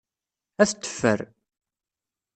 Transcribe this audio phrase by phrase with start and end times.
[0.61, 1.19] Ad t-teffer.